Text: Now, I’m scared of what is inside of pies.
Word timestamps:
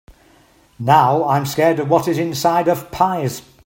Now, 0.79 1.25
I’m 1.25 1.45
scared 1.45 1.79
of 1.79 1.87
what 1.91 2.07
is 2.07 2.17
inside 2.17 2.67
of 2.67 2.89
pies. 2.91 3.43